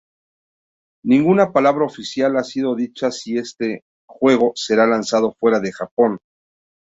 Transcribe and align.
Ninguna 1.05 1.51
palabra 1.53 1.85
oficial 1.85 2.35
ha 2.37 2.43
sido 2.43 2.73
dicha 2.73 3.11
si 3.11 3.37
este 3.37 3.83
juego 4.09 4.51
será 4.55 4.87
lanzado 4.87 5.35
fuera 5.39 5.59
de 5.59 5.71
Japón. 5.71 6.17